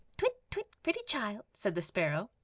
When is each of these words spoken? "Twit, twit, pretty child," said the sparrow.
"Twit, 0.17 0.35
twit, 0.49 0.67
pretty 0.81 1.01
child," 1.05 1.43
said 1.53 1.75
the 1.75 1.81
sparrow. 1.83 2.31